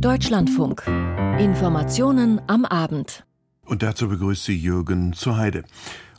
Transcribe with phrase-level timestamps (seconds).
[0.00, 0.86] Deutschlandfunk.
[1.38, 3.24] Informationen am Abend.
[3.64, 5.64] Und dazu begrüßt sie Jürgen zur Heide.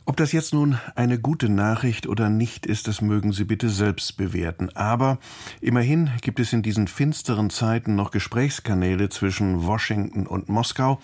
[0.08, 4.16] Ob das jetzt nun eine gute Nachricht oder nicht ist, das mögen Sie bitte selbst
[4.16, 4.74] bewerten.
[4.74, 5.18] Aber
[5.60, 10.98] immerhin gibt es in diesen finsteren Zeiten noch Gesprächskanäle zwischen Washington und Moskau,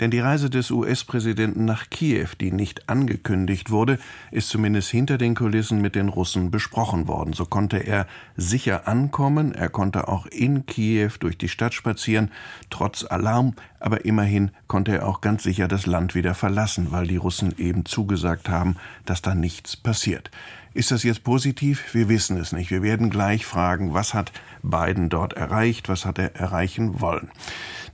[0.00, 3.98] denn die Reise des US-Präsidenten nach Kiew, die nicht angekündigt wurde,
[4.30, 7.34] ist zumindest hinter den Kulissen mit den Russen besprochen worden.
[7.34, 8.06] So konnte er
[8.38, 12.30] sicher ankommen, er konnte auch in Kiew durch die Stadt spazieren,
[12.70, 13.52] trotz Alarm,
[13.86, 17.84] aber immerhin konnte er auch ganz sicher das Land wieder verlassen, weil die Russen eben
[17.84, 20.32] zugesagt haben, dass da nichts passiert.
[20.74, 21.94] Ist das jetzt positiv?
[21.94, 22.72] Wir wissen es nicht.
[22.72, 24.32] Wir werden gleich fragen, was hat
[24.64, 27.30] Biden dort erreicht, was hat er erreichen wollen.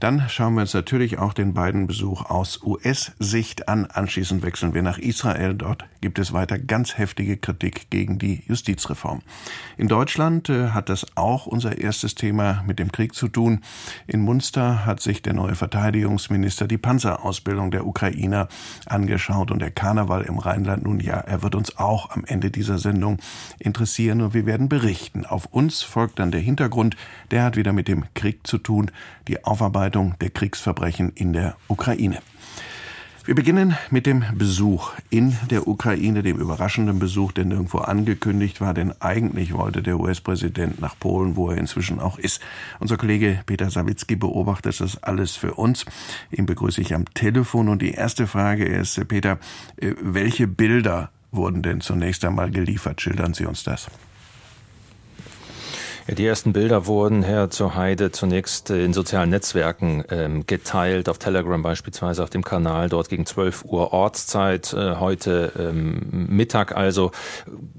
[0.02, 3.86] Dann schauen wir uns natürlich auch den beiden Besuch aus US-Sicht an.
[3.86, 5.54] Anschließend wechseln wir nach Israel.
[5.54, 9.22] Dort gibt es weiter ganz heftige Kritik gegen die Justizreform.
[9.76, 13.60] In Deutschland äh, hat das auch unser erstes Thema mit dem Krieg zu tun.
[14.08, 18.48] In Munster hat sich der neue Verteidigungsminister die Panzerausbildung der Ukrainer
[18.86, 22.78] angeschaut und der Karneval im Rheinland nun ja, er wird uns auch am Ende dieser
[22.78, 23.18] Sendung
[23.60, 25.24] interessieren und wir werden berichten.
[25.26, 26.96] Auf uns folgt dann der Hintergrund,
[27.30, 28.90] der hat wieder mit dem Krieg zu tun,
[29.28, 32.20] die Aufarbeitung Aufarbeitung der Kriegsverbrechen in der Ukraine.
[33.24, 38.72] Wir beginnen mit dem Besuch in der Ukraine, dem überraschenden Besuch, der nirgendwo angekündigt war,
[38.72, 42.40] denn eigentlich wollte der US-Präsident nach Polen, wo er inzwischen auch ist.
[42.80, 45.84] Unser Kollege Peter Sawicki beobachtet das alles für uns.
[46.30, 49.38] Ihn begrüße ich am Telefon und die erste Frage ist, Peter,
[49.76, 53.00] äh, welche Bilder wurden denn zunächst einmal geliefert?
[53.02, 53.88] Schildern Sie uns das.
[56.08, 61.62] Die ersten Bilder wurden, Herr zur Heide, zunächst in sozialen Netzwerken ähm, geteilt, auf Telegram
[61.62, 67.12] beispielsweise, auf dem Kanal, dort gegen 12 Uhr Ortszeit, äh, heute ähm, Mittag also,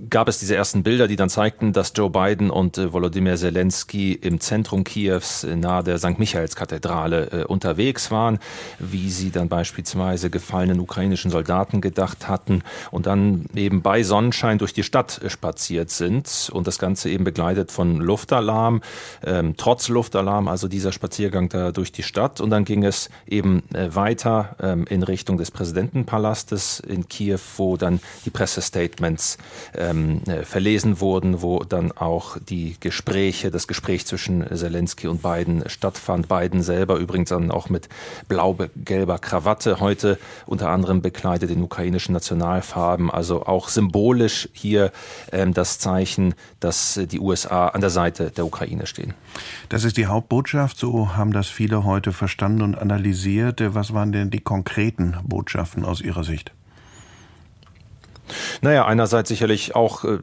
[0.09, 4.13] gab es diese ersten Bilder, die dann zeigten, dass Joe Biden und äh, Volodymyr Zelensky
[4.13, 6.17] im Zentrum Kiews äh, nahe der St.
[6.17, 8.39] Michaelskathedrale äh, unterwegs waren,
[8.79, 14.73] wie sie dann beispielsweise gefallenen ukrainischen Soldaten gedacht hatten und dann eben bei Sonnenschein durch
[14.73, 18.81] die Stadt äh, spaziert sind und das Ganze eben begleitet von Luftalarm,
[19.25, 22.41] ähm, trotz Luftalarm, also dieser Spaziergang da durch die Stadt.
[22.41, 27.75] Und dann ging es eben äh, weiter ähm, in Richtung des Präsidentenpalastes in Kiew, wo
[27.75, 29.39] dann die Pressestatements
[29.75, 35.63] ähm, äh, verlesen wurden, wo dann auch die Gespräche, das Gespräch zwischen Zelensky und Biden
[35.65, 36.27] stattfand.
[36.27, 37.89] Biden selber übrigens dann auch mit
[38.27, 43.09] blau-gelber Krawatte heute unter anderem bekleidet in ukrainischen Nationalfarben.
[43.09, 44.91] Also auch symbolisch hier
[45.31, 49.13] ähm, das Zeichen, dass die USA an der Seite Seite der Ukraine stehen.
[49.69, 53.61] Das ist die Hauptbotschaft, so haben das viele heute verstanden und analysiert.
[53.73, 56.51] Was waren denn die konkreten Botschaften aus Ihrer Sicht?
[58.63, 60.19] Naja, einerseits sicherlich auch äh,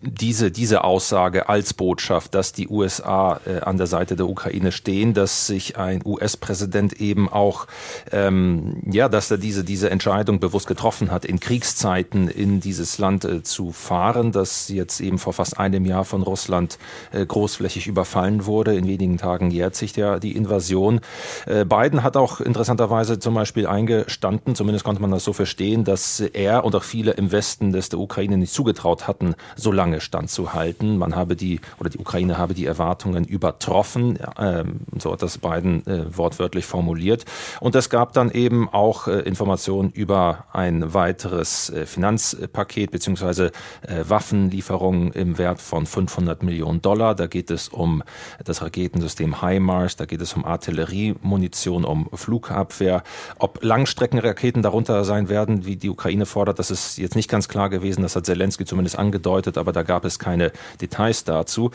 [0.00, 5.12] diese, diese Aussage als Botschaft, dass die USA äh, an der Seite der Ukraine stehen,
[5.12, 7.66] dass sich ein US-Präsident eben auch,
[8.12, 13.24] ähm, ja, dass er diese, diese Entscheidung bewusst getroffen hat, in Kriegszeiten in dieses Land
[13.24, 16.78] äh, zu fahren, das jetzt eben vor fast einem Jahr von Russland
[17.10, 18.76] äh, großflächig überfallen wurde.
[18.76, 21.00] In wenigen Tagen jährt sich ja die Invasion.
[21.46, 26.20] Äh, Biden hat auch interessanterweise zum Beispiel eingestanden, zumindest konnte man das so verstehen, dass
[26.20, 30.98] er und auch viele im Westen des der Ukraine nicht zugetraut hatten, so lange standzuhalten.
[30.98, 35.86] Man habe die oder die Ukraine habe die Erwartungen übertroffen, ähm, so hat das Biden
[35.86, 37.24] äh, wortwörtlich formuliert.
[37.60, 44.04] Und es gab dann eben auch äh, Informationen über ein weiteres äh, Finanzpaket beziehungsweise äh,
[44.06, 47.14] Waffenlieferungen im Wert von 500 Millionen Dollar.
[47.14, 48.02] Da geht es um
[48.44, 53.02] das Raketensystem HIMARS, da geht es um Artilleriemunition, um Flugabwehr.
[53.38, 57.53] Ob Langstreckenraketen darunter sein werden, wie die Ukraine fordert, das ist jetzt nicht ganz klar
[57.54, 58.02] gewesen.
[58.02, 61.70] Das hat Zelensky zumindest angedeutet, aber da gab es keine Details dazu.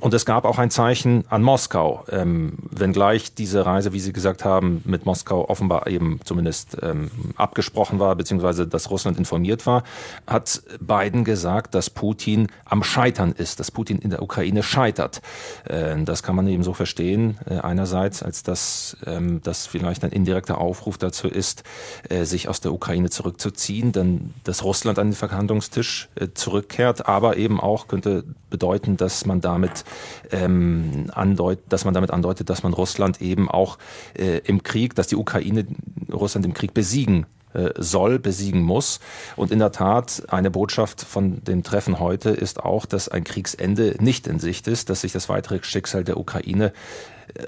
[0.00, 4.44] Und es gab auch ein Zeichen an Moskau, ähm, wenngleich diese Reise, wie Sie gesagt
[4.44, 9.84] haben, mit Moskau offenbar eben zumindest ähm, abgesprochen war, beziehungsweise dass Russland informiert war,
[10.26, 15.22] hat Biden gesagt, dass Putin am Scheitern ist, dass Putin in der Ukraine scheitert.
[15.64, 20.10] Äh, das kann man eben so verstehen, äh, einerseits, als dass ähm, das vielleicht ein
[20.10, 21.62] indirekter Aufruf dazu ist,
[22.08, 27.36] äh, sich aus der Ukraine zurückzuziehen, denn dass Russland an den Verhandlungstisch äh, zurückkehrt, aber
[27.36, 29.84] eben auch könnte bedeuten, dass man damit
[30.30, 33.78] ähm, andeutet, dass man damit andeutet, dass man Russland eben auch
[34.14, 35.66] äh, im Krieg, dass die Ukraine
[36.12, 38.98] Russland im Krieg besiegen äh, soll, besiegen muss.
[39.36, 43.96] Und in der Tat, eine Botschaft von dem Treffen heute ist auch, dass ein Kriegsende
[44.00, 46.72] nicht in Sicht ist, dass sich das weitere Schicksal der Ukraine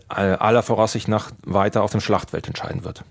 [0.09, 3.05] aller Voraussicht nach weiter auf dem Schlachtfeld entscheiden wird.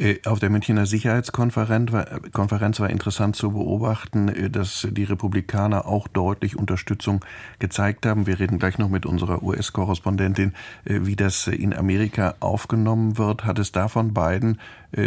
[0.00, 5.86] Äh, auf der Münchner Sicherheitskonferenz war, Konferenz war interessant zu beobachten, äh, dass die Republikaner
[5.86, 7.22] auch deutlich Unterstützung
[7.58, 8.26] gezeigt haben.
[8.26, 10.54] Wir reden gleich noch mit unserer US-Korrespondentin,
[10.84, 13.44] wie das in Amerika aufgenommen wird.
[13.44, 14.58] Hat es davon beiden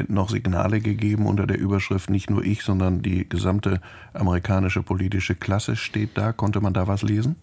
[0.07, 3.81] noch Signale gegeben unter der Überschrift nicht nur ich, sondern die gesamte
[4.13, 6.31] amerikanische politische Klasse steht da?
[6.31, 7.35] Konnte man da was lesen?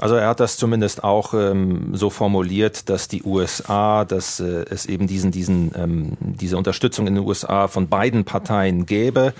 [0.00, 4.86] Also er hat das zumindest auch ähm, so formuliert, dass die USA, dass äh, es
[4.86, 9.32] eben diesen, diesen, ähm, diese Unterstützung in den USA von beiden Parteien gäbe.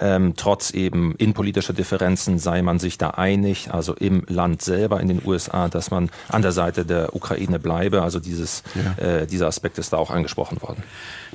[0.00, 5.08] Ähm, trotz eben innenpolitischer Differenzen sei man sich da einig, also im Land selber in
[5.08, 8.02] den USA, dass man an der Seite der Ukraine bleibe.
[8.02, 9.04] Also dieses, ja.
[9.04, 10.82] äh, dieser Aspekt ist da auch angesprochen worden.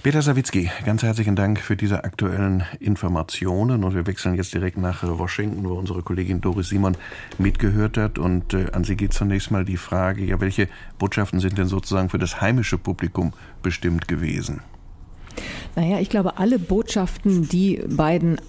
[0.02, 5.04] Peter Sawicki, ganz herzlichen Dank für diese aktuellen Informationen und wir wechseln jetzt direkt nach
[5.04, 6.98] Washington, wo unsere Kollegin Doris Simon
[7.38, 10.68] mitgehört hat und äh, an Sie geht zunächst mal die Frage, ja, welche
[10.98, 14.62] Botschaften sind denn sozusagen für das heimische Publikum bestimmt gewesen?
[15.75, 18.39] Naja, ich glaube, alle Botschaften, die beiden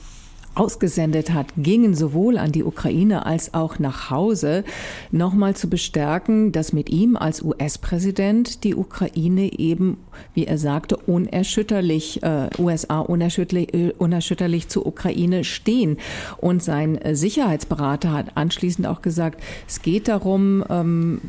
[0.54, 4.64] ausgesendet hat, gingen sowohl an die Ukraine als auch nach Hause,
[5.10, 9.98] nochmal zu bestärken, dass mit ihm als US-Präsident die Ukraine eben,
[10.34, 15.98] wie er sagte, unerschütterlich, äh, USA unerschütterlich, äh, unerschütterlich zur Ukraine stehen.
[16.38, 21.20] Und sein Sicherheitsberater hat anschließend auch gesagt, es geht darum, ähm,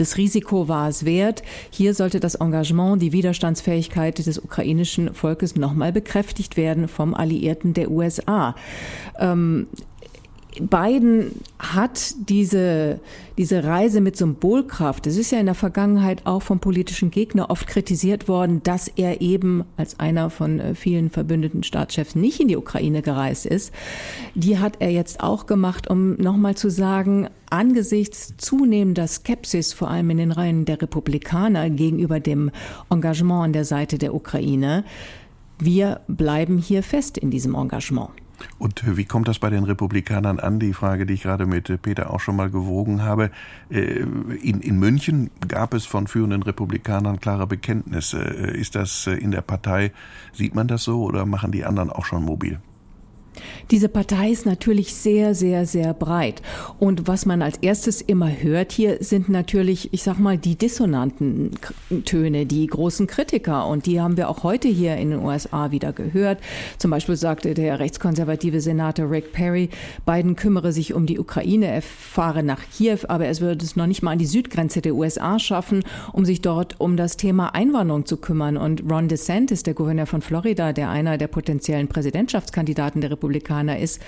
[0.00, 1.42] das Risiko war es wert.
[1.70, 7.90] Hier sollte das Engagement, die Widerstandsfähigkeit des ukrainischen Volkes nochmal bekräftigt werden vom Alliierten der
[7.90, 8.54] USA.
[9.18, 9.68] Ähm,
[10.58, 13.00] Biden hat diese,
[13.38, 15.06] diese Reise mit Symbolkraft.
[15.06, 19.20] Es ist ja in der Vergangenheit auch vom politischen Gegner oft kritisiert worden, dass er
[19.20, 23.72] eben als einer von äh, vielen verbündeten Staatschefs nicht in die Ukraine gereist ist.
[24.34, 30.10] Die hat er jetzt auch gemacht, um nochmal zu sagen, angesichts zunehmender Skepsis, vor allem
[30.10, 32.50] in den Reihen der Republikaner gegenüber dem
[32.90, 34.84] Engagement an der Seite der Ukraine,
[35.58, 38.10] wir bleiben hier fest in diesem Engagement.
[38.58, 40.60] Und wie kommt das bei den Republikanern an?
[40.60, 43.30] Die Frage, die ich gerade mit Peter auch schon mal gewogen habe.
[43.70, 44.00] Äh,
[44.42, 48.20] in, in München gab es von führenden Republikanern klare Bekenntnisse.
[48.20, 49.92] Äh, ist das äh, in der Partei,
[50.32, 52.60] sieht man das so oder machen die anderen auch schon mobil?
[53.70, 56.42] Diese Partei ist natürlich sehr, sehr, sehr breit.
[56.78, 61.52] Und was man als erstes immer hört hier, sind natürlich, ich sag mal, die dissonanten
[62.04, 63.66] Töne, die großen Kritiker.
[63.66, 66.38] Und die haben wir auch heute hier in den USA wieder gehört.
[66.78, 69.70] Zum Beispiel sagte der rechtskonservative Senator Rick Perry,
[70.06, 73.86] Biden kümmere sich um die Ukraine, er fahre nach Kiew, aber er würde es noch
[73.86, 75.82] nicht mal an die Südgrenze der USA schaffen,
[76.12, 78.56] um sich dort um das Thema Einwanderung zu kümmern.
[78.56, 83.78] Und Ron DeSantis, der Gouverneur von Florida, der einer der potenziellen Präsidentschaftskandidaten der Republik Republikaner
[83.78, 84.00] ist,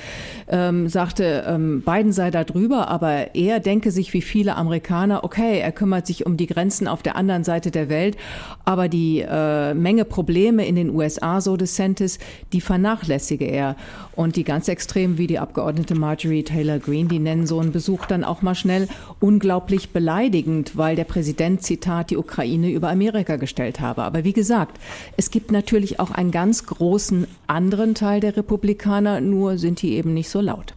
[0.49, 5.61] ähm, sagte, ähm, Biden sei da drüber, aber er denke sich wie viele Amerikaner, okay,
[5.61, 8.17] er kümmert sich um die Grenzen auf der anderen Seite der Welt,
[8.65, 12.19] aber die äh, Menge Probleme in den USA, so DeSantis,
[12.53, 13.77] die vernachlässige er.
[14.15, 18.05] Und die ganz extrem wie die Abgeordnete Marjorie Taylor Greene, die nennen so einen Besuch
[18.07, 18.89] dann auch mal schnell
[19.21, 24.03] unglaublich beleidigend, weil der Präsident, Zitat, die Ukraine über Amerika gestellt habe.
[24.03, 24.79] Aber wie gesagt,
[25.17, 30.15] es gibt natürlich auch einen ganz großen anderen Teil der Republikaner, nur sind die eben
[30.15, 30.75] nicht so laut.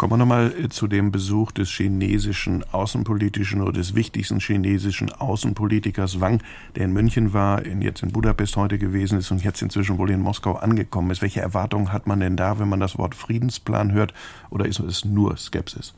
[0.00, 6.20] Kommen wir nochmal äh, zu dem Besuch des chinesischen außenpolitischen oder des wichtigsten chinesischen Außenpolitikers
[6.20, 6.42] Wang,
[6.74, 10.22] der in München war, jetzt in Budapest heute gewesen ist und jetzt inzwischen wohl in
[10.22, 11.20] Moskau angekommen ist.
[11.20, 14.14] Welche Erwartungen hat man denn da, wenn man das Wort Friedensplan hört,
[14.48, 15.92] oder ist es nur Skepsis?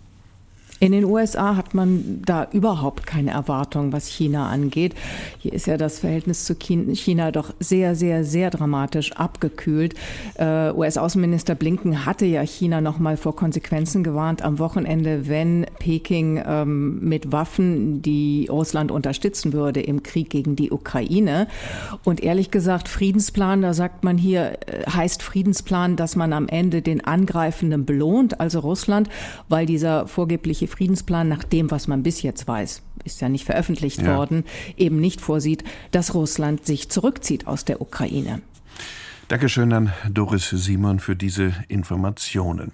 [0.82, 4.96] In den USA hat man da überhaupt keine Erwartung, was China angeht.
[5.38, 9.94] Hier ist ja das Verhältnis zu China doch sehr, sehr, sehr dramatisch abgekühlt.
[10.34, 16.42] Äh, US-Außenminister Blinken hatte ja China noch mal vor Konsequenzen gewarnt am Wochenende, wenn Peking
[16.44, 21.46] ähm, mit Waffen, die Russland unterstützen würde im Krieg gegen die Ukraine.
[22.02, 26.82] Und ehrlich gesagt, Friedensplan, da sagt man hier, äh, heißt Friedensplan, dass man am Ende
[26.82, 29.08] den Angreifenden belohnt, also Russland,
[29.48, 34.02] weil dieser vorgebliche Friedensplan nach dem, was man bis jetzt weiß, ist ja nicht veröffentlicht
[34.02, 34.16] ja.
[34.16, 34.44] worden,
[34.76, 38.40] eben nicht vorsieht, dass Russland sich zurückzieht aus der Ukraine.
[39.28, 42.72] Dankeschön an Doris Simon für diese Informationen.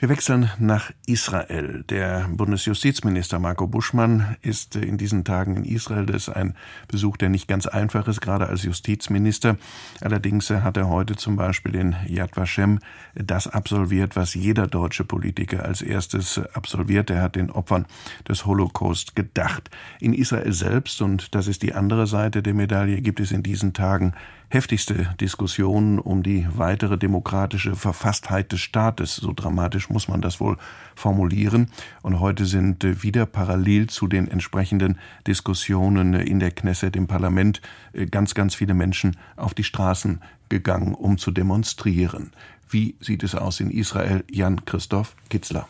[0.00, 1.82] Wir wechseln nach Israel.
[1.90, 6.06] Der Bundesjustizminister Marco Buschmann ist in diesen Tagen in Israel.
[6.06, 6.54] Das ist ein
[6.86, 9.56] Besuch, der nicht ganz einfach ist, gerade als Justizminister.
[10.00, 12.78] Allerdings hat er heute zum Beispiel in Yad Vashem
[13.16, 17.10] das absolviert, was jeder deutsche Politiker als erstes absolviert.
[17.10, 17.84] Er hat den Opfern
[18.28, 19.68] des Holocaust gedacht.
[19.98, 23.72] In Israel selbst, und das ist die andere Seite der Medaille, gibt es in diesen
[23.72, 24.14] Tagen
[24.48, 29.16] heftigste Diskussionen um die weitere demokratische Verfasstheit des Staates.
[29.16, 30.56] So dramatisch muss man das wohl
[30.94, 31.70] formulieren.
[32.02, 37.60] Und heute sind äh, wieder parallel zu den entsprechenden Diskussionen in der Knesset, im Parlament,
[37.92, 42.32] äh, ganz, ganz viele Menschen auf die Straßen gegangen, um zu demonstrieren.
[42.70, 44.24] Wie sieht es aus in Israel?
[44.30, 45.68] Jan Christoph Kitzler.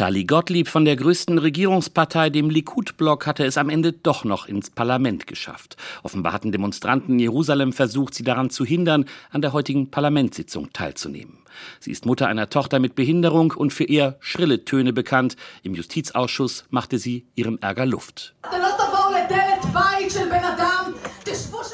[0.00, 4.70] Tali Gottlieb von der größten Regierungspartei, dem Likud-Block, hatte es am Ende doch noch ins
[4.70, 5.76] Parlament geschafft.
[6.02, 11.40] Offenbar hatten Demonstranten in Jerusalem versucht, sie daran zu hindern, an der heutigen Parlamentssitzung teilzunehmen.
[11.80, 15.36] Sie ist Mutter einer Tochter mit Behinderung und für eher schrille Töne bekannt.
[15.62, 18.34] Im Justizausschuss machte sie ihrem Ärger Luft.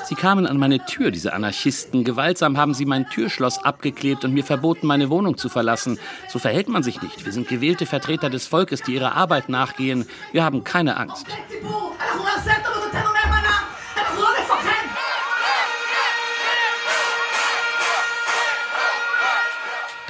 [0.08, 2.04] Sie kamen an meine Tür, diese Anarchisten.
[2.04, 5.98] Gewaltsam haben sie mein Türschloss abgeklebt und mir verboten, meine Wohnung zu verlassen.
[6.28, 7.24] So verhält man sich nicht.
[7.24, 10.06] Wir sind gewählte Vertreter des Volkes, die ihrer Arbeit nachgehen.
[10.30, 11.26] Wir haben keine Angst.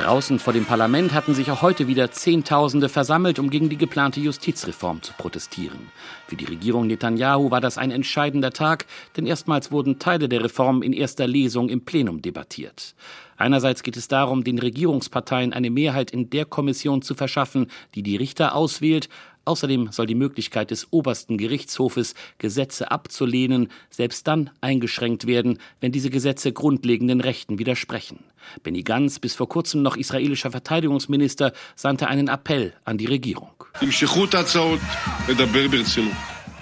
[0.06, 4.20] Draußen vor dem Parlament hatten sich auch heute wieder Zehntausende versammelt, um gegen die geplante
[4.20, 5.90] Justizreform zu protestieren.
[6.28, 8.86] Für die Regierung Netanyahu war das ein entscheidender Tag,
[9.16, 12.94] denn erstmals wurden Teile der Reform in erster Lesung im Plenum debattiert.
[13.36, 18.14] Einerseits geht es darum, den Regierungsparteien eine Mehrheit in der Kommission zu verschaffen, die die
[18.14, 19.08] Richter auswählt,
[19.46, 26.10] Außerdem soll die Möglichkeit des obersten Gerichtshofes, Gesetze abzulehnen, selbst dann eingeschränkt werden, wenn diese
[26.10, 28.24] Gesetze grundlegenden Rechten widersprechen.
[28.62, 33.50] Benny Gantz, bis vor kurzem noch israelischer Verteidigungsminister, sandte einen Appell an die Regierung.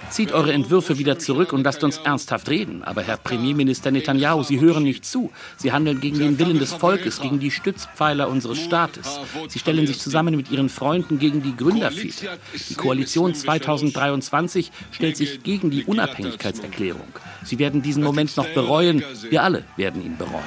[0.09, 2.83] Zieht eure Entwürfe wieder zurück und lasst uns ernsthaft reden.
[2.83, 5.31] Aber Herr Premierminister Netanyahu, Sie hören nicht zu.
[5.57, 9.19] Sie handeln gegen den Willen des Volkes, gegen die Stützpfeiler unseres Staates.
[9.49, 12.37] Sie stellen sich zusammen mit Ihren Freunden gegen die Gründerväter.
[12.69, 17.07] Die Koalition 2023 stellt sich gegen die Unabhängigkeitserklärung.
[17.43, 19.03] Sie werden diesen Moment noch bereuen.
[19.29, 20.43] Wir alle werden ihn bereuen.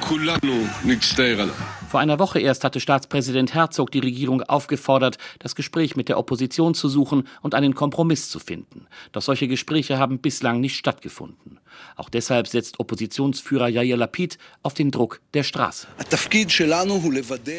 [1.89, 6.75] Vor einer Woche erst hatte Staatspräsident Herzog die Regierung aufgefordert, das Gespräch mit der Opposition
[6.75, 8.87] zu suchen und einen Kompromiss zu finden.
[9.13, 11.59] Doch solche Gespräche haben bislang nicht stattgefunden.
[11.97, 15.89] Auch deshalb setzt Oppositionsführer Yair Lapid auf den Druck der Straße.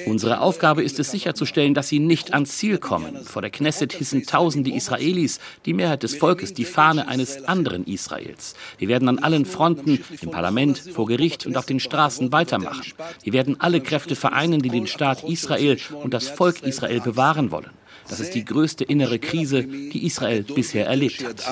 [0.06, 3.18] Unsere Aufgabe ist es sicherzustellen, dass sie nicht ans Ziel kommen.
[3.25, 8.56] Vor der Knesset hissen tausende Israelis, die Mehrheit des Volkes, die Fahne eines anderen Israels.
[8.77, 12.94] Wir werden an allen Fronten, im Parlament, vor Gericht und auf den Straßen weitermachen.
[13.24, 17.72] Wir werden alle Kräfte vereinen, die den Staat Israel und das Volk Israel bewahren wollen.
[18.10, 21.46] Das ist die größte innere Krise, die Israel bisher erlebt hat.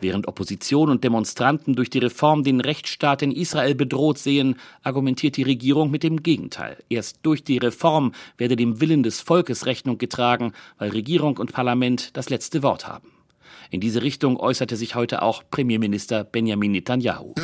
[0.00, 5.42] Während Opposition und Demonstranten durch die Reform den Rechtsstaat in Israel bedroht sehen, argumentiert die
[5.42, 6.76] Regierung mit dem Gegenteil.
[6.90, 12.10] Erst durch die Reform werde dem Willen des Volkes Rechnung getragen, weil Regierung und Parlament
[12.16, 13.08] das letzte Wort haben.
[13.70, 17.34] In diese Richtung äußerte sich heute auch Premierminister Benjamin Netanyahu.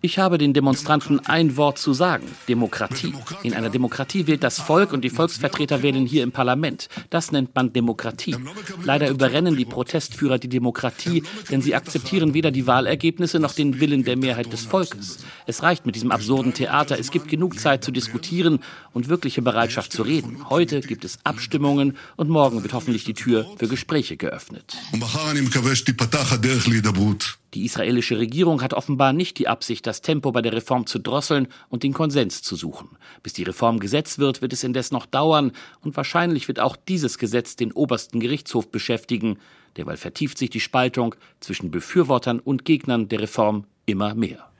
[0.00, 2.24] Ich habe den Demonstranten ein Wort zu sagen.
[2.46, 3.12] Demokratie.
[3.42, 6.88] In einer Demokratie wählt das Volk und die Volksvertreter wählen hier im Parlament.
[7.10, 8.36] Das nennt man Demokratie.
[8.84, 14.04] Leider überrennen die Protestführer die Demokratie, denn sie akzeptieren weder die Wahlergebnisse noch den Willen
[14.04, 15.18] der Mehrheit des Volkes.
[15.48, 16.96] Es reicht mit diesem absurden Theater.
[16.96, 18.60] Es gibt genug Zeit zu diskutieren
[18.92, 20.48] und wirkliche Bereitschaft zu reden.
[20.48, 24.76] Heute gibt es Abstimmungen und morgen wird hoffentlich die Tür für Gespräche geöffnet.
[27.54, 31.48] Die israelische Regierung hat offenbar nicht die Absicht, das Tempo bei der Reform zu drosseln
[31.70, 32.90] und den Konsens zu suchen.
[33.22, 37.16] Bis die Reform Gesetz wird, wird es indes noch dauern und wahrscheinlich wird auch dieses
[37.16, 39.38] Gesetz den obersten Gerichtshof beschäftigen.
[39.76, 44.50] Derweil vertieft sich die Spaltung zwischen Befürwortern und Gegnern der Reform immer mehr.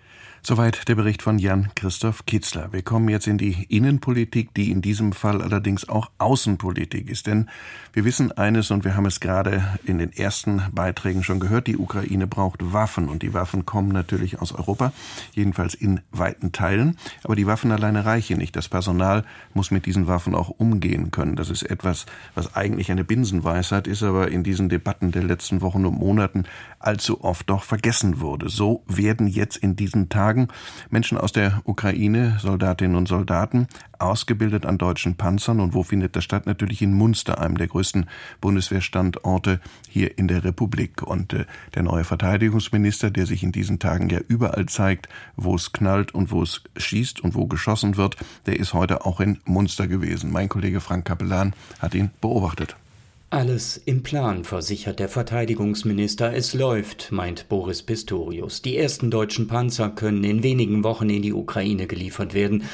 [0.40, 2.73] Soweit der Bericht von Jan Christoph Kitzler.
[2.73, 7.26] Wir kommen jetzt in die Innenpolitik, die in diesem Fall allerdings auch Außenpolitik ist.
[7.26, 7.50] Denn
[7.92, 11.76] wir wissen eines und wir haben es gerade in den ersten Beiträgen schon gehört, die
[11.76, 14.92] Ukraine braucht Waffen und die Waffen kommen natürlich aus Europa,
[15.35, 16.97] jedenfalls in weiten Teilen.
[17.25, 18.54] Aber die Waffen alleine reichen nicht.
[18.54, 21.37] Das Personal muss mit diesen Waffen auch umgehen können.
[21.37, 25.85] Das ist etwas, was eigentlich eine Binsenweisheit ist, aber in diesen Debatten der letzten Wochen
[25.85, 26.45] und Monaten
[26.78, 28.49] allzu oft doch vergessen wurde.
[28.49, 30.49] So werden jetzt in diesen Tagen Tagen
[30.90, 33.66] Menschen aus der Ukraine, Soldatinnen und Soldaten,
[33.99, 35.58] ausgebildet an deutschen Panzern.
[35.58, 36.44] Und wo findet das statt?
[36.44, 38.04] Natürlich in Munster, einem der größten
[38.42, 39.58] Bundeswehrstandorte
[39.88, 41.02] hier in der Republik.
[41.02, 45.73] Und äh, der neue Verteidigungsminister, der sich in diesen Tagen ja überall zeigt, wo es
[45.73, 49.87] knallt und wo es schießt und wo geschossen wird, der ist heute auch in Munster
[49.87, 50.30] gewesen.
[50.30, 52.76] Mein Kollege Frank Kapellan hat ihn beobachtet.
[53.30, 56.32] Alles im Plan, versichert der Verteidigungsminister.
[56.32, 58.62] Es läuft, meint Boris Pistorius.
[58.62, 62.64] Die ersten deutschen Panzer können in wenigen Wochen in die Ukraine geliefert werden.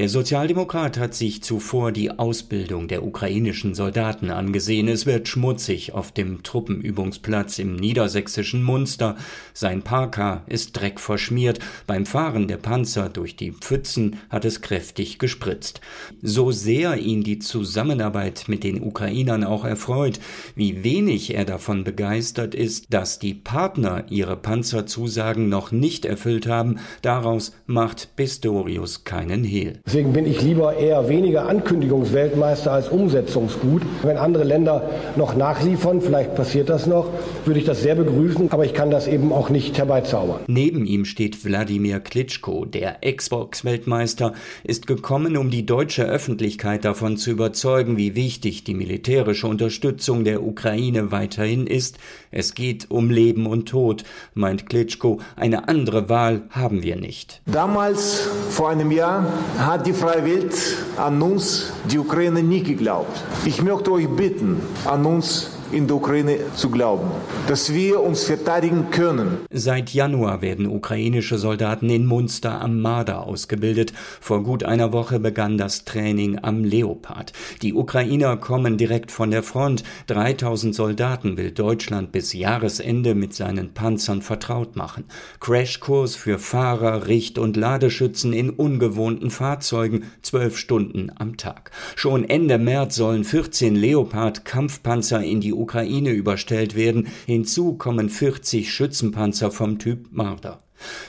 [0.00, 4.88] Der Sozialdemokrat hat sich zuvor die Ausbildung der ukrainischen Soldaten angesehen.
[4.88, 9.16] Es wird schmutzig auf dem Truppenübungsplatz im niedersächsischen Munster.
[9.52, 11.58] Sein Parka ist dreckverschmiert.
[11.86, 15.82] Beim Fahren der Panzer durch die Pfützen hat es kräftig gespritzt.
[16.22, 20.18] So sehr ihn die Zusammenarbeit mit den Ukrainern auch erfreut,
[20.54, 26.78] wie wenig er davon begeistert ist, dass die Partner ihre Panzerzusagen noch nicht erfüllt haben,
[27.02, 29.78] daraus macht Pistorius keinen Hehl.
[29.90, 33.82] Deswegen bin ich lieber eher weniger Ankündigungsweltmeister als Umsetzungsgut.
[34.04, 37.08] Wenn andere Länder noch nachliefern, vielleicht passiert das noch,
[37.44, 40.42] würde ich das sehr begrüßen, aber ich kann das eben auch nicht herbeizaubern.
[40.46, 47.32] Neben ihm steht Wladimir Klitschko, der Xbox-Weltmeister, ist gekommen, um die deutsche Öffentlichkeit davon zu
[47.32, 51.98] überzeugen, wie wichtig die militärische Unterstützung der Ukraine weiterhin ist.
[52.30, 54.04] Es geht um Leben und Tod,
[54.34, 55.18] meint Klitschko.
[55.34, 57.42] Eine andere Wahl haben wir nicht.
[57.46, 59.26] Damals, vor einem Jahr,
[59.70, 60.52] hat die freie Welt
[60.96, 63.22] an uns, die Ukraine, nie geglaubt.
[63.44, 67.10] Ich möchte euch bitten, an uns in der Ukraine zu glauben,
[67.46, 69.38] dass wir uns verteidigen können.
[69.50, 73.92] Seit Januar werden ukrainische Soldaten in Munster am Marder ausgebildet.
[74.20, 77.32] Vor gut einer Woche begann das Training am Leopard.
[77.62, 79.84] Die Ukrainer kommen direkt von der Front.
[80.08, 85.04] 3000 Soldaten will Deutschland bis Jahresende mit seinen Panzern vertraut machen.
[85.40, 91.70] Crashkurs für Fahrer, Richt- und Ladeschützen in ungewohnten Fahrzeugen, zwölf Stunden am Tag.
[91.96, 97.08] Schon Ende März sollen 14 Leopard Kampfpanzer in die Ukraine überstellt werden.
[97.26, 100.60] Hinzu kommen 40 Schützenpanzer vom Typ Marder.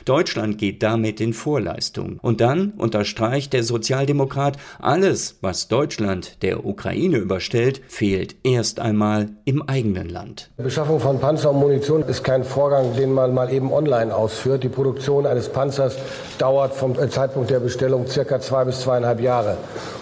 [0.06, 2.20] Deutschland geht damit in Vorleistung.
[2.22, 9.62] Und dann unterstreicht der Sozialdemokrat, alles, was Deutschland der Ukraine überstellt, fehlt erst einmal im
[9.68, 10.52] eigenen Land.
[10.58, 14.64] Die Beschaffung von Panzer und Munition ist kein Vorgang, den man mal eben online ausführt.
[14.64, 15.96] Die Produktion eines Panzers
[16.38, 19.58] dauert vom Zeitpunkt der Bestellung circa zwei bis zweieinhalb Jahre.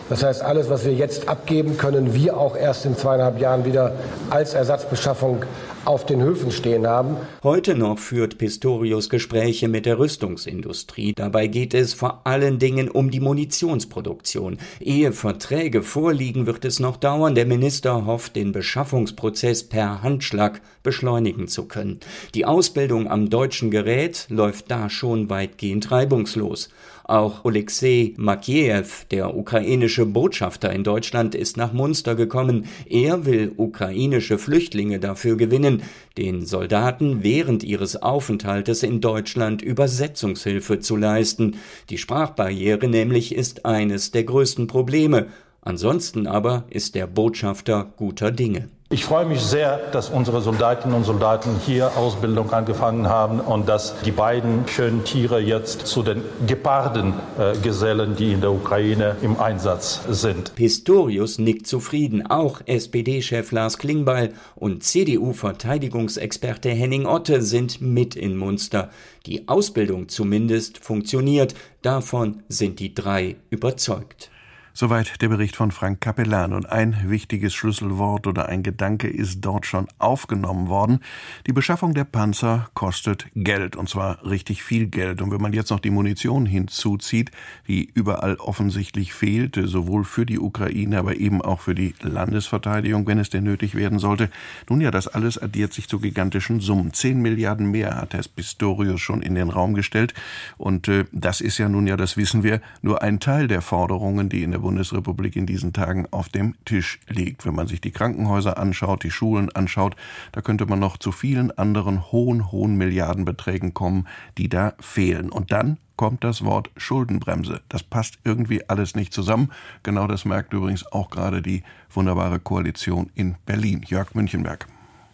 [0.09, 3.95] Das heißt, alles, was wir jetzt abgeben, können wir auch erst in zweieinhalb Jahren wieder
[4.31, 5.45] als Ersatzbeschaffung
[5.85, 7.17] auf den Höfen stehen haben.
[7.43, 11.13] Heute noch führt Pistorius Gespräche mit der Rüstungsindustrie.
[11.13, 14.57] Dabei geht es vor allen Dingen um die Munitionsproduktion.
[14.79, 17.35] Ehe Verträge vorliegen, wird es noch dauern.
[17.35, 21.99] Der Minister hofft, den Beschaffungsprozess per Handschlag beschleunigen zu können.
[22.33, 26.69] Die Ausbildung am deutschen Gerät läuft da schon weitgehend reibungslos.
[27.09, 32.65] Auch Oleksiy Makiev, der ukrainische Botschafter in Deutschland, ist nach Munster gekommen.
[32.87, 35.81] Er will ukrainische Flüchtlinge dafür gewinnen,
[36.19, 41.55] den Soldaten während ihres Aufenthaltes in Deutschland Übersetzungshilfe zu leisten.
[41.89, 45.29] Die Sprachbarriere nämlich ist eines der größten Probleme.
[45.61, 48.69] Ansonsten aber ist der Botschafter guter Dinge.
[48.91, 53.93] Ich freue mich sehr, dass unsere Soldatinnen und Soldaten hier Ausbildung angefangen haben und dass
[54.01, 59.39] die beiden schönen Tiere jetzt zu den Geparden äh, gesellen, die in der Ukraine im
[59.39, 60.55] Einsatz sind.
[60.55, 62.25] Pistorius nickt zufrieden.
[62.25, 68.89] Auch SPD-Chef Lars Klingbeil und CDU-Verteidigungsexperte Henning Otte sind mit in Munster.
[69.27, 71.53] Die Ausbildung zumindest funktioniert.
[71.83, 74.31] Davon sind die drei überzeugt.
[74.79, 76.53] Soweit der Bericht von Frank Capellan.
[76.53, 80.99] Und ein wichtiges Schlüsselwort oder ein Gedanke ist dort schon aufgenommen worden.
[81.47, 85.21] Die Beschaffung der Panzer kostet Geld, und zwar richtig viel Geld.
[85.21, 87.31] Und wenn man jetzt noch die Munition hinzuzieht,
[87.67, 93.19] die überall offensichtlich fehlt, sowohl für die Ukraine, aber eben auch für die Landesverteidigung, wenn
[93.19, 94.29] es denn nötig werden sollte.
[94.69, 96.93] Nun ja, das alles addiert sich zu gigantischen Summen.
[96.93, 100.13] Zehn Milliarden mehr hat Herr Pistorius schon in den Raum gestellt.
[100.57, 104.29] Und äh, das ist ja nun ja, das wissen wir, nur ein Teil der Forderungen,
[104.29, 107.43] die in der Bundesrepublik in diesen Tagen auf dem Tisch liegt.
[107.43, 109.95] Wenn man sich die Krankenhäuser anschaut, die Schulen anschaut,
[110.31, 115.31] da könnte man noch zu vielen anderen hohen, hohen Milliardenbeträgen kommen, die da fehlen.
[115.31, 117.61] Und dann kommt das Wort Schuldenbremse.
[117.67, 119.49] Das passt irgendwie alles nicht zusammen.
[119.81, 123.81] Genau das merkt übrigens auch gerade die wunderbare Koalition in Berlin.
[123.87, 124.67] Jörg Münchenberg.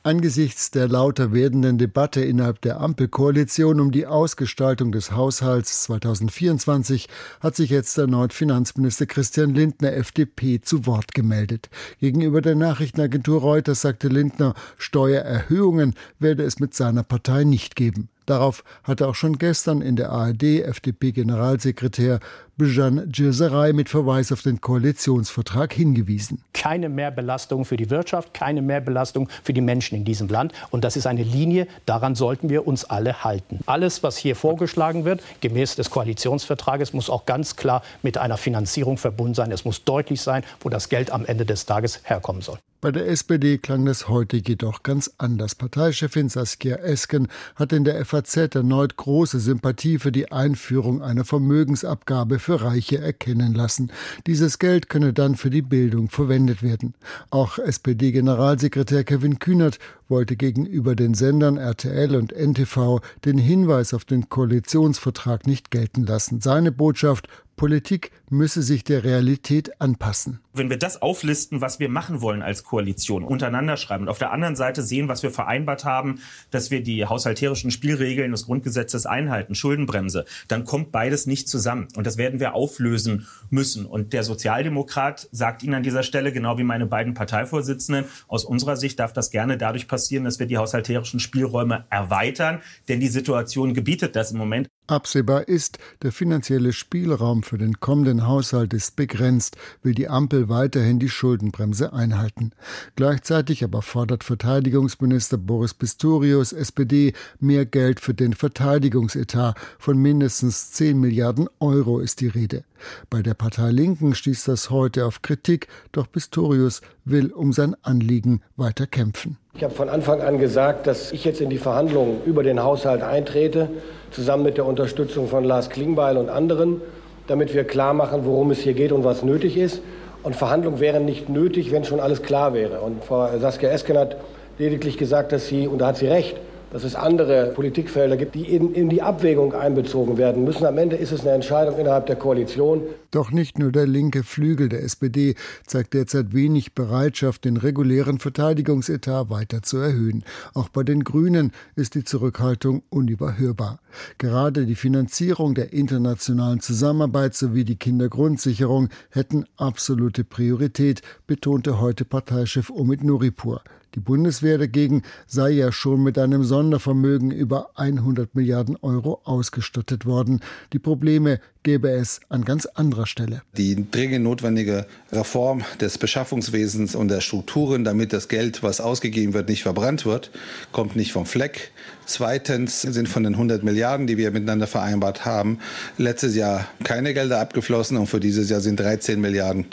[0.05, 7.55] Angesichts der lauter werdenden Debatte innerhalb der Ampelkoalition um die Ausgestaltung des Haushalts 2024 hat
[7.55, 11.71] sich jetzt erneut Finanzminister Christian Lindner FDP zu Wort gemeldet.
[11.99, 18.09] Gegenüber der Nachrichtenagentur Reuters sagte Lindner, Steuererhöhungen werde es mit seiner Partei nicht geben.
[18.27, 22.19] Darauf hatte auch schon gestern in der ARD FDP-Generalsekretär
[22.57, 26.41] Bijan Djirsaray mit Verweis auf den Koalitionsvertrag hingewiesen.
[26.53, 30.53] Keine Mehrbelastung für die Wirtschaft, keine Mehrbelastung für die Menschen in diesem Land.
[30.69, 33.59] Und das ist eine Linie, daran sollten wir uns alle halten.
[33.65, 38.97] Alles, was hier vorgeschlagen wird, gemäß des Koalitionsvertrages, muss auch ganz klar mit einer Finanzierung
[38.97, 39.51] verbunden sein.
[39.51, 42.59] Es muss deutlich sein, wo das Geld am Ende des Tages herkommen soll.
[42.85, 45.55] Bei der SPD klang das heute jedoch ganz anders.
[45.55, 52.37] Parteichefin Saskia Esken hat in der FAZ erneut große Sympathie für die Einführung einer Vermögensabgabe
[52.45, 53.91] für Reiche erkennen lassen.
[54.27, 56.93] Dieses Geld könne dann für die Bildung verwendet werden.
[57.31, 64.29] Auch SPD-Generalsekretär Kevin Kühnert wollte gegenüber den Sendern RTL und NTV den Hinweis auf den
[64.29, 66.39] Koalitionsvertrag nicht gelten lassen.
[66.39, 70.41] Seine Botschaft Politik müsse sich der Realität anpassen.
[70.53, 74.31] Wenn wir das auflisten, was wir machen wollen als Koalition, untereinander schreiben und auf der
[74.31, 76.19] anderen Seite sehen, was wir vereinbart haben,
[76.51, 81.87] dass wir die haushalterischen Spielregeln des Grundgesetzes einhalten, Schuldenbremse, dann kommt beides nicht zusammen.
[81.95, 83.85] Und das werden wir auflösen müssen.
[83.85, 88.75] Und der Sozialdemokrat sagt Ihnen an dieser Stelle, genau wie meine beiden Parteivorsitzenden, aus unserer
[88.75, 92.61] Sicht darf das gerne dadurch passieren, dass wir die haushalterischen Spielräume erweitern.
[92.89, 94.67] Denn die Situation gebietet das im Moment.
[94.87, 100.99] Absehbar ist, der finanzielle Spielraum für den kommenden Haushalt ist begrenzt, will die Ampel weiterhin
[100.99, 102.51] die Schuldenbremse einhalten.
[102.95, 109.57] Gleichzeitig aber fordert Verteidigungsminister Boris Pistorius, SPD, mehr Geld für den Verteidigungsetat.
[109.79, 112.63] Von mindestens 10 Milliarden Euro ist die Rede.
[113.09, 118.41] Bei der Partei Linken stieß das heute auf Kritik, doch Pistorius will um sein Anliegen
[118.55, 119.37] weiter kämpfen.
[119.57, 123.01] Ich habe von Anfang an gesagt, dass ich jetzt in die Verhandlungen über den Haushalt
[123.01, 123.69] eintrete
[124.11, 126.81] zusammen mit der Unterstützung von Lars Klingbeil und anderen,
[127.27, 129.81] damit wir klar machen, worum es hier geht und was nötig ist.
[130.23, 132.81] Und Verhandlungen wären nicht nötig, wenn schon alles klar wäre.
[132.81, 134.17] Und Frau Saskia Esken hat
[134.57, 136.35] lediglich gesagt, dass sie, und da hat sie recht,
[136.75, 140.65] dass es andere Politikfelder gibt, die in, in, die Abwägung einbezogen werden müssen.
[140.65, 142.81] Am Ende ist es eine Entscheidung innerhalb der Koalition.
[143.11, 145.35] Doch nicht nur der linke Flügel der SPD
[145.65, 150.25] zeigt derzeit wenig Bereitschaft, den regulären Verteidigungsetat weiter zu erhöhen.
[150.53, 153.79] Auch bei den Grünen ist die Zurückhaltung unüberhörbar.
[154.17, 162.69] Gerade die Finanzierung der internationalen Zusammenarbeit sowie die Kindergrundsicherung hätten absolute Priorität, betonte heute Parteichef
[162.69, 163.61] Omid Nuripur.
[163.95, 170.41] Die Bundeswehr dagegen sei ja schon mit einem Sondervermögen über 100 Milliarden Euro ausgestattet worden.
[170.73, 173.41] Die Probleme gäbe es an ganz anderer Stelle.
[173.57, 179.49] Die dringend notwendige Reform des Beschaffungswesens und der Strukturen, damit das Geld, was ausgegeben wird,
[179.49, 180.31] nicht verbrannt wird,
[180.71, 181.71] kommt nicht vom Fleck.
[182.05, 185.59] Zweitens sind von den 100 Milliarden, die wir miteinander vereinbart haben,
[185.97, 189.65] letztes Jahr keine Gelder abgeflossen und für dieses Jahr sind 13 Milliarden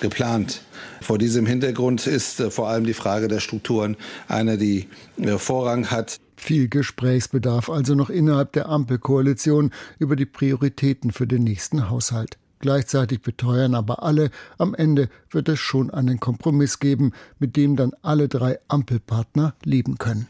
[0.00, 0.62] geplant.
[1.02, 3.96] Vor diesem Hintergrund ist äh, vor allem die Frage der Strukturen
[4.28, 4.88] eine, die
[5.20, 6.18] äh, Vorrang hat.
[6.36, 12.38] Viel Gesprächsbedarf also noch innerhalb der Ampelkoalition über die Prioritäten für den nächsten Haushalt.
[12.58, 17.92] Gleichzeitig beteuern aber alle, am Ende wird es schon einen Kompromiss geben, mit dem dann
[18.02, 20.26] alle drei Ampelpartner leben können.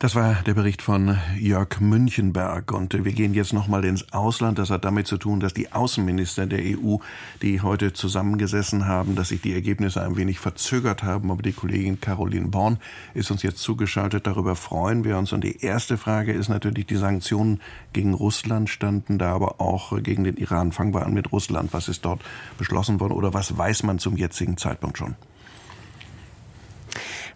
[0.00, 2.72] Das war der Bericht von Jörg Münchenberg.
[2.72, 4.58] Und wir gehen jetzt nochmal ins Ausland.
[4.58, 6.96] Das hat damit zu tun, dass die Außenminister der EU,
[7.42, 11.30] die heute zusammengesessen haben, dass sich die Ergebnisse ein wenig verzögert haben.
[11.30, 12.78] Aber die Kollegin Caroline Born
[13.12, 14.26] ist uns jetzt zugeschaltet.
[14.26, 15.34] Darüber freuen wir uns.
[15.34, 17.60] Und die erste Frage ist natürlich, die Sanktionen
[17.92, 20.72] gegen Russland standen da aber auch gegen den Iran.
[20.72, 21.74] Fangen wir an mit Russland.
[21.74, 22.22] Was ist dort
[22.56, 25.14] beschlossen worden oder was weiß man zum jetzigen Zeitpunkt schon?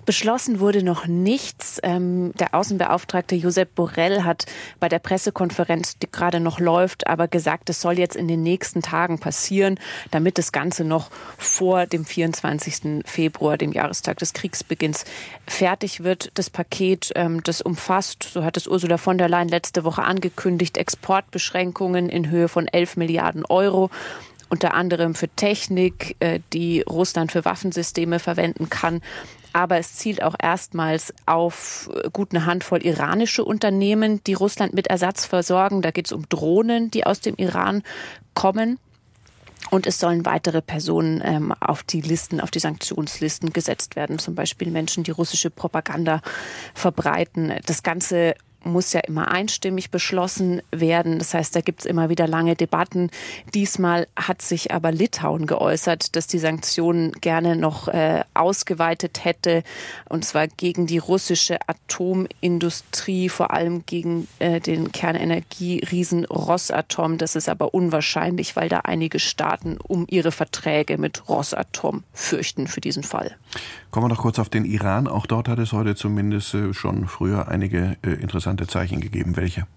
[0.05, 1.81] Beschlossen wurde noch nichts.
[1.83, 4.47] Ähm, der Außenbeauftragte Josep Borrell hat
[4.81, 8.83] bei der Pressekonferenz, die gerade noch läuft, aber gesagt, es soll jetzt in den nächsten
[8.83, 9.79] Tagen passieren,
[10.11, 13.05] damit das Ganze noch vor dem 24.
[13.05, 15.05] Februar, dem Jahrestag des Kriegsbeginns,
[15.47, 16.31] fertig wird.
[16.35, 20.77] Das Paket, ähm, das umfasst, so hat es Ursula von der Leyen letzte Woche angekündigt,
[20.77, 23.91] Exportbeschränkungen in Höhe von 11 Milliarden Euro
[24.49, 29.01] unter anderem für Technik, äh, die Russland für Waffensysteme verwenden kann
[29.55, 35.27] aber es zielt auch erstmals auf gut eine Handvoll iranische Unternehmen, die Russland mit Ersatz
[35.27, 35.81] versorgen.
[35.81, 37.85] Da geht es um Drohnen, die aus dem Iran
[38.35, 38.81] kommen.
[39.71, 44.19] Und es sollen weitere Personen ähm, auf die Listen, auf die Sanktionslisten gesetzt werden.
[44.19, 46.21] Zum Beispiel Menschen, die russische Propaganda
[46.75, 47.53] verbreiten.
[47.65, 51.19] Das Ganze muss ja immer einstimmig beschlossen werden.
[51.19, 53.11] Das heißt, da gibt es immer wieder lange Debatten.
[53.55, 59.63] Diesmal hat sich aber Litauen geäußert, dass die Sanktionen gerne noch äh, ausgeweitet hätte,
[60.09, 67.19] und zwar gegen die russische Atomindustrie, vor allem gegen äh, den Kernenergieriesen Rosatom.
[67.19, 72.81] Das ist aber unwahrscheinlich, weil da einige Staaten um ihre Verträge mit Rosatom fürchten für
[72.81, 73.37] diesen Fall.
[73.95, 75.07] Kommen wir noch kurz auf den Iran.
[75.07, 79.37] Auch dort hat es heute zumindest äh, schon früher einige äh, interessante Zeichen gegeben.
[79.37, 79.69] Welche?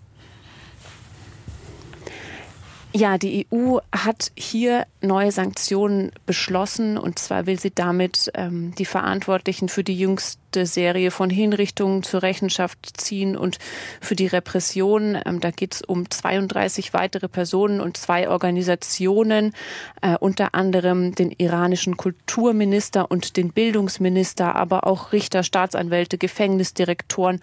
[2.93, 8.85] Ja, die EU hat hier neue Sanktionen beschlossen und zwar will sie damit ähm, die
[8.85, 13.59] Verantwortlichen für die jüngst Serie von Hinrichtungen zur Rechenschaft ziehen und
[14.01, 15.17] für die Repression.
[15.25, 19.53] Ähm, da geht es um 32 weitere Personen und zwei Organisationen,
[20.01, 27.41] äh, unter anderem den iranischen Kulturminister und den Bildungsminister, aber auch Richter, Staatsanwälte, Gefängnisdirektoren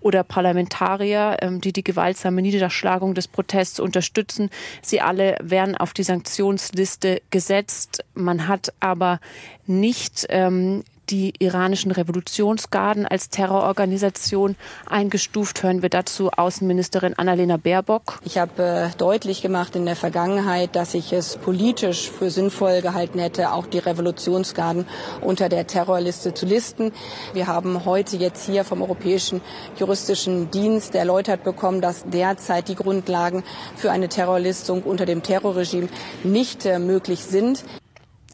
[0.00, 4.50] oder Parlamentarier, ähm, die die gewaltsame Niederschlagung des Protests unterstützen.
[4.80, 8.04] Sie alle werden auf die Sanktionsliste gesetzt.
[8.14, 9.20] Man hat aber
[9.66, 15.62] nicht ähm, die iranischen Revolutionsgarden als Terrororganisation eingestuft.
[15.62, 18.18] Hören wir dazu Außenministerin Annalena Baerbock.
[18.24, 23.18] Ich habe äh, deutlich gemacht in der Vergangenheit, dass ich es politisch für sinnvoll gehalten
[23.18, 24.86] hätte, auch die Revolutionsgarden
[25.20, 26.92] unter der Terrorliste zu listen.
[27.32, 29.40] Wir haben heute jetzt hier vom Europäischen
[29.78, 33.44] Juristischen Dienst erläutert bekommen, dass derzeit die Grundlagen
[33.76, 35.88] für eine Terrorlistung unter dem Terrorregime
[36.24, 37.64] nicht äh, möglich sind.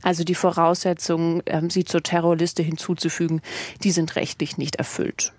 [0.03, 3.41] Also die Voraussetzungen, ähm, sie zur Terrorliste hinzuzufügen,
[3.83, 5.33] die sind rechtlich nicht erfüllt.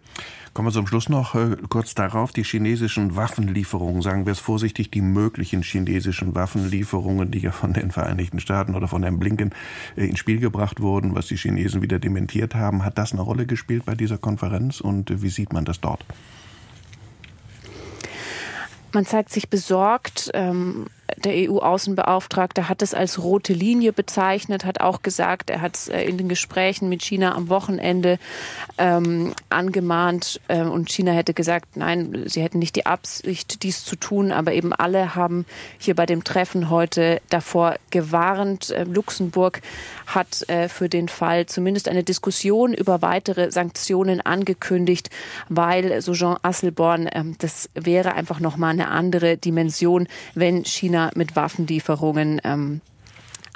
[0.53, 2.31] Kommen wir zum Schluss noch äh, kurz darauf.
[2.31, 7.89] Die chinesischen Waffenlieferungen, sagen wir es vorsichtig, die möglichen chinesischen Waffenlieferungen, die ja von den
[7.89, 9.51] Vereinigten Staaten oder von Herrn Blinken
[9.97, 12.85] äh, ins Spiel gebracht wurden, was die Chinesen wieder dementiert haben.
[12.85, 16.05] Hat das eine Rolle gespielt bei dieser Konferenz und äh, wie sieht man das dort?
[18.91, 20.29] Man zeigt sich besorgt.
[20.35, 20.85] Ähm
[21.23, 26.03] der EU-Außenbeauftragte hat es als rote Linie bezeichnet, hat auch gesagt, er hat es äh,
[26.03, 28.19] in den Gesprächen mit China am Wochenende
[28.77, 33.95] ähm, angemahnt äh, und China hätte gesagt, nein, sie hätten nicht die Absicht, dies zu
[33.95, 35.45] tun, aber eben alle haben
[35.77, 38.69] hier bei dem Treffen heute davor gewarnt.
[38.69, 39.61] Äh, Luxemburg
[40.07, 45.09] hat äh, für den Fall zumindest eine Diskussion über weitere Sanktionen angekündigt,
[45.49, 51.35] weil, so Jean Asselborn, ähm, das wäre einfach nochmal eine andere Dimension, wenn China mit
[51.35, 52.81] Waffenlieferungen ähm,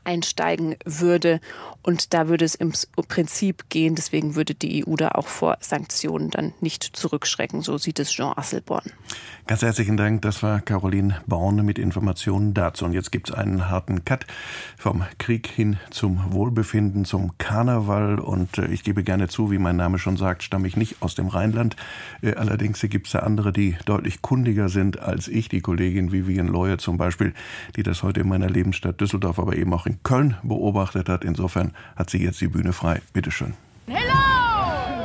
[0.08, 1.41] einsteigen würde.
[1.84, 2.74] Und da würde es im
[3.08, 3.96] Prinzip gehen.
[3.96, 7.62] Deswegen würde die EU da auch vor Sanktionen dann nicht zurückschrecken.
[7.62, 8.91] So sieht es Jean Asselborn.
[9.48, 10.22] Ganz herzlichen Dank.
[10.24, 12.86] Das war Caroline Borne mit Informationen dazu.
[12.86, 14.26] Und jetzt gibt es einen harten Cut
[14.78, 18.20] vom Krieg hin zum Wohlbefinden, zum Karneval.
[18.20, 21.15] Und äh, ich gebe gerne zu, wie mein Name schon sagt, stamme ich nicht aus
[21.15, 21.76] dem Rheinland.
[22.22, 25.48] Äh, allerdings gibt es da andere, die deutlich kundiger sind als ich.
[25.50, 27.34] Die Kollegin Vivian Leuer zum Beispiel,
[27.76, 31.23] die das heute in meiner Lebensstadt Düsseldorf, aber eben auch in Köln beobachtet hat.
[31.23, 33.01] Insofern hat sie jetzt die Bühne frei.
[33.13, 33.53] Bitte schön.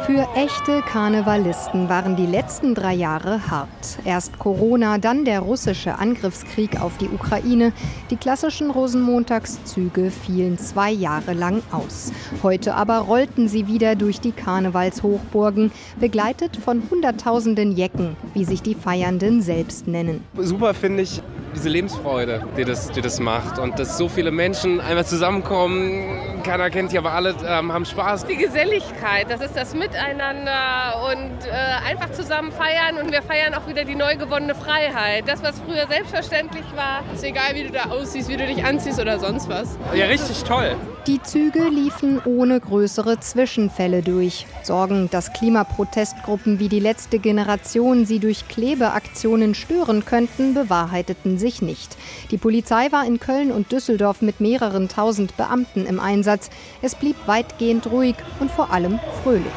[0.07, 4.01] Für echte Karnevalisten waren die letzten drei Jahre hart.
[4.05, 7.73] Erst Corona, dann der russische Angriffskrieg auf die Ukraine.
[8.11, 12.13] Die klassischen Rosenmontagszüge fielen zwei Jahre lang aus.
[12.43, 18.75] Heute aber rollten sie wieder durch die Karnevalshochburgen, begleitet von Hunderttausenden Jecken, wie sich die
[18.75, 20.25] Feiernden selbst nennen.
[20.37, 21.23] Super finde ich
[21.55, 23.59] diese Lebensfreude, die das, die das macht.
[23.59, 28.27] Und dass so viele Menschen einmal zusammenkommen, keiner kennt sich, aber alle ähm, haben Spaß.
[28.27, 31.51] Die Geselligkeit, das ist das Miteinander und äh,
[31.89, 32.99] einfach zusammen feiern.
[33.03, 35.25] Und wir feiern auch wieder die neu gewonnene Freiheit.
[35.27, 37.03] Das, was früher selbstverständlich war.
[37.15, 39.79] Ist egal, wie du da aussiehst, wie du dich anziehst oder sonst was.
[39.95, 40.77] Ja, richtig toll.
[41.07, 44.47] Die Züge liefen ohne größere Zwischenfälle durch.
[44.63, 51.99] Sorgen, dass Klimaprotestgruppen wie die letzte Generation sie durch Klebeaktionen stören könnten, bewahrheiteten sich nicht.
[52.31, 56.49] Die Polizei war in Köln und Düsseldorf mit mehreren tausend Beamten im Einsatz.
[56.81, 59.53] Es blieb weitgehend ruhig und vor allem fröhlich.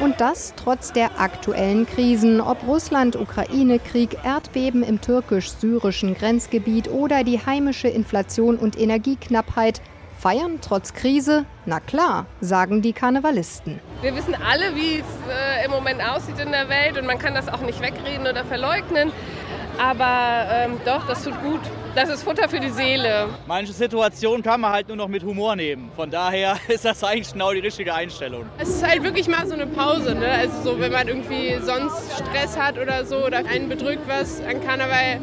[0.00, 7.44] Und das trotz der aktuellen Krisen, ob Russland, Ukraine-Krieg, Erdbeben im türkisch-syrischen Grenzgebiet oder die
[7.44, 9.82] heimische Inflation und Energieknappheit.
[10.20, 11.44] Feiern trotz Krise?
[11.66, 13.80] Na klar, sagen die Karnevalisten.
[14.02, 17.34] Wir wissen alle, wie es äh, im Moment aussieht in der Welt und man kann
[17.34, 19.12] das auch nicht wegreden oder verleugnen.
[19.78, 21.60] Aber ähm, doch, das tut gut.
[21.94, 23.28] Das ist Futter für die Seele.
[23.46, 25.90] Manche Situationen kann man halt nur noch mit Humor nehmen.
[25.96, 28.44] Von daher ist das eigentlich genau die richtige Einstellung.
[28.58, 30.14] Es ist halt wirklich mal so eine Pause.
[30.14, 30.30] Ne?
[30.30, 34.64] Also so, wenn man irgendwie sonst Stress hat oder so oder einen bedrückt was an
[34.64, 35.20] Karneval,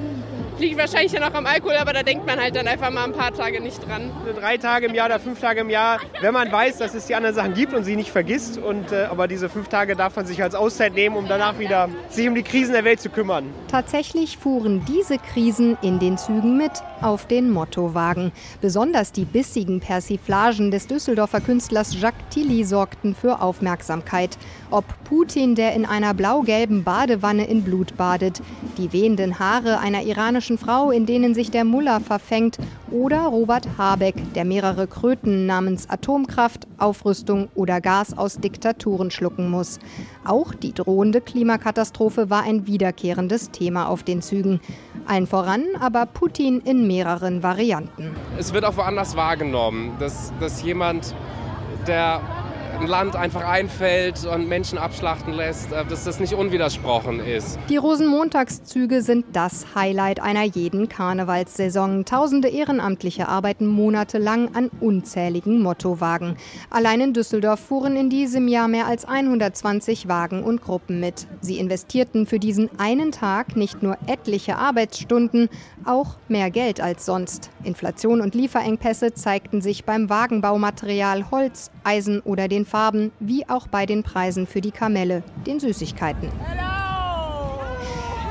[0.60, 3.13] liegt wahrscheinlich ja noch am Alkohol, aber da denkt man halt dann einfach mal ein
[3.13, 4.12] paar Tage nicht dran.
[4.39, 7.15] Drei Tage im Jahr oder fünf Tage im Jahr, wenn man weiß, dass es die
[7.15, 8.58] anderen Sachen gibt und sie nicht vergisst.
[8.58, 11.89] Und, äh, aber diese fünf Tage darf man sich als Auszeit nehmen, um danach wieder
[12.10, 13.54] sich um die Krisen der Welt zu kümmern.
[13.67, 18.32] Tatsächlich fuhren diese Krisen in den Zügen mit auf den Mottowagen.
[18.62, 24.38] Besonders die bissigen Persiflagen des Düsseldorfer Künstlers Jacques Tilly sorgten für Aufmerksamkeit.
[24.69, 28.41] Ob Putin, der in einer blau-gelben Badewanne in Blut badet,
[28.77, 32.58] die wehenden Haare einer iranischen Frau, in denen sich der Mullah verfängt,
[32.91, 39.80] oder Robert Habeck, der mehrere Kröten namens Atomkraft, Aufrüstung oder Gas aus Diktaturen schlucken muss.
[40.25, 44.60] Auch die drohende Klimakatastrophe war ein wiederkehrendes Thema auf den Zügen.
[45.06, 48.15] Allen voran aber Putin in mehreren Varianten.
[48.38, 51.15] Es wird auch woanders wahrgenommen, dass, dass jemand,
[51.88, 52.21] der
[52.80, 57.58] ein Land einfach einfällt und Menschen abschlachten lässt, äh, dass das nicht unwidersprochen ist.
[57.70, 62.06] Die Rosenmontagszüge sind das Highlight einer jeden Karnevalssaison.
[62.06, 66.38] Tausende Ehrenamtliche arbeiten monatelang an unzähligen Mottowagen.
[66.70, 71.26] Allein in Düsseldorf fuhren in diesem Jahr mehr als 120 Wagen und Gruppen mit.
[71.42, 75.50] Sie investierten für diesen einen Tag nicht nur etliche Arbeitsstunden,
[75.84, 77.50] auch mehr Geld als sonst.
[77.63, 83.86] Inflation und Lieferengpässe zeigten sich beim Wagenbaumaterial Holz, Eisen oder den Farben, wie auch bei
[83.86, 86.30] den Preisen für die Kamelle, den Süßigkeiten.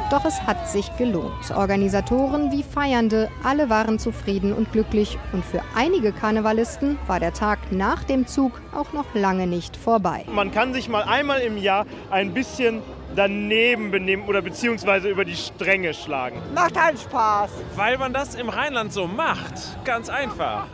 [0.08, 1.50] Doch es hat sich gelohnt.
[1.50, 5.18] Organisatoren wie Feiernde, alle waren zufrieden und glücklich.
[5.32, 10.24] Und für einige Karnevalisten war der Tag nach dem Zug auch noch lange nicht vorbei.
[10.32, 12.82] Man kann sich mal einmal im Jahr ein bisschen
[13.16, 16.40] daneben benehmen oder beziehungsweise über die Stränge schlagen.
[16.54, 17.50] Macht halt Spaß.
[17.74, 19.76] Weil man das im Rheinland so macht.
[19.84, 20.68] Ganz einfach.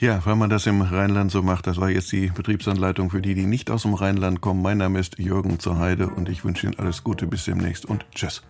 [0.00, 3.34] Ja, weil man das im Rheinland so macht, das war jetzt die Betriebsanleitung für die,
[3.34, 4.62] die nicht aus dem Rheinland kommen.
[4.62, 8.06] Mein Name ist Jürgen zur Heide und ich wünsche Ihnen alles Gute bis demnächst und
[8.14, 8.42] tschüss.